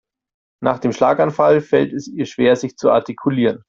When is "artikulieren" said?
2.89-3.59